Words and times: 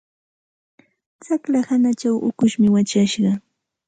Tsaqlla 1.21 1.59
hanachaw 1.67 2.17
ukushmi 2.29 2.67
wachashqa. 2.75 3.31